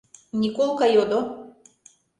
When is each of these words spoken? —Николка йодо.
—Николка 0.41 0.85
йодо. 0.95 1.19